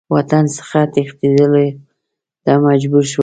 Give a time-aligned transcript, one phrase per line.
[0.15, 1.65] وطن څخه تښتېدلو
[2.43, 3.19] ته مجبور شول.